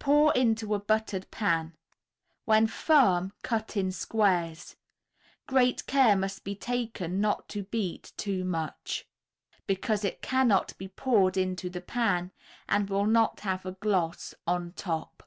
Pour 0.00 0.32
into 0.34 0.74
a 0.74 0.80
buttered 0.80 1.30
pan; 1.30 1.76
when 2.46 2.66
firm, 2.66 3.32
cut 3.44 3.76
in 3.76 3.92
squares. 3.92 4.74
Great 5.46 5.86
care 5.86 6.16
must 6.16 6.42
be 6.42 6.56
taken 6.56 7.20
not 7.20 7.48
to 7.48 7.62
beat 7.62 8.12
too 8.16 8.42
much, 8.44 9.06
because 9.68 10.02
it 10.04 10.20
cannot 10.20 10.76
be 10.78 10.88
poured 10.88 11.36
into 11.36 11.70
the 11.70 11.80
pan, 11.80 12.32
and 12.68 12.90
will 12.90 13.06
not 13.06 13.38
have 13.42 13.64
a 13.64 13.70
gloss 13.70 14.34
on 14.48 14.72
top. 14.72 15.22